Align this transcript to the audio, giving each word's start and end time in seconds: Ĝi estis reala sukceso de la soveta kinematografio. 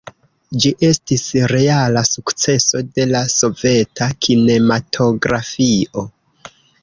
Ĝi 0.63 0.69
estis 0.85 1.25
reala 1.51 2.03
sukceso 2.11 2.81
de 2.97 3.05
la 3.11 3.21
soveta 3.35 4.07
kinematografio. 4.27 6.07